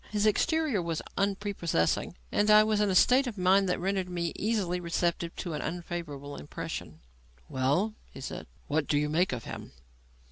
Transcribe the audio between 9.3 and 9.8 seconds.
of him?"